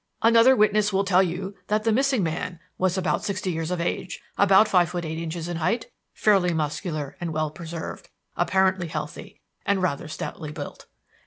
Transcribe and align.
Another 0.23 0.55
witness 0.55 0.91
will 0.91 1.03
tell 1.03 1.21
you 1.21 1.53
that 1.67 1.83
the 1.83 1.91
missing 1.91 2.23
man 2.23 2.59
was 2.79 2.97
about 2.97 3.23
sixty 3.23 3.51
years 3.51 3.69
of 3.69 3.79
age, 3.79 4.19
about 4.35 4.67
five 4.67 4.89
feet 4.89 5.05
eight 5.05 5.19
inches 5.19 5.47
in 5.47 5.57
height, 5.57 5.91
fairly 6.11 6.55
muscular 6.55 7.15
and 7.21 7.31
well 7.33 7.51
preserved, 7.51 8.09
apparently 8.35 8.87
healthy, 8.87 9.41
and 9.63 9.79
rather 9.83 10.07
stoutly 10.07 10.51
built. 10.51 10.87